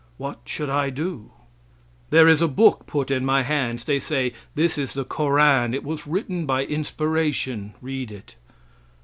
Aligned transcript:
What 0.17 0.39
should 0.45 0.71
I 0.71 0.89
do? 0.89 1.29
There 2.09 2.27
is 2.27 2.41
a 2.41 2.47
book 2.47 2.87
put 2.87 3.11
in 3.11 3.23
my 3.23 3.43
hands. 3.43 3.85
They 3.85 3.99
say 3.99 4.33
"That 4.55 4.75
is 4.79 4.95
the 4.95 5.05
Koran; 5.05 5.69
that 5.73 5.83
was 5.83 6.07
written 6.07 6.47
by 6.47 6.65
inspiration; 6.65 7.75
read 7.83 8.11
it." 8.11 8.35